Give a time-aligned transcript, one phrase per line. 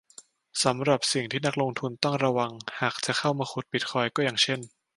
[0.63, 4.59] สำหรับสิ่งที่นักลงทุนต้องระวังหากจะเข้ามาขุดบิตคอยน์ก็อย่างเช่น